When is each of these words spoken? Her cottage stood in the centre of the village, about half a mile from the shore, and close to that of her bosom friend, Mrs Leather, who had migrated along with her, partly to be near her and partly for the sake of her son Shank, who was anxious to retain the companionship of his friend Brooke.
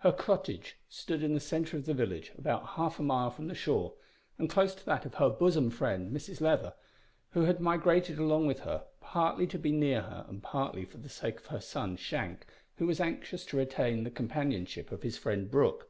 Her 0.00 0.12
cottage 0.12 0.76
stood 0.90 1.22
in 1.22 1.32
the 1.32 1.40
centre 1.40 1.78
of 1.78 1.86
the 1.86 1.94
village, 1.94 2.32
about 2.36 2.66
half 2.76 2.98
a 3.00 3.02
mile 3.02 3.30
from 3.30 3.48
the 3.48 3.54
shore, 3.54 3.94
and 4.36 4.50
close 4.50 4.74
to 4.74 4.84
that 4.84 5.06
of 5.06 5.14
her 5.14 5.30
bosom 5.30 5.70
friend, 5.70 6.14
Mrs 6.14 6.42
Leather, 6.42 6.74
who 7.30 7.46
had 7.46 7.58
migrated 7.58 8.18
along 8.18 8.46
with 8.48 8.58
her, 8.68 8.84
partly 9.00 9.46
to 9.46 9.58
be 9.58 9.72
near 9.72 10.02
her 10.02 10.26
and 10.28 10.42
partly 10.42 10.84
for 10.84 10.98
the 10.98 11.08
sake 11.08 11.38
of 11.38 11.46
her 11.46 11.60
son 11.62 11.96
Shank, 11.96 12.44
who 12.76 12.86
was 12.86 13.00
anxious 13.00 13.46
to 13.46 13.56
retain 13.56 14.04
the 14.04 14.10
companionship 14.10 14.92
of 14.92 15.02
his 15.02 15.16
friend 15.16 15.50
Brooke. 15.50 15.88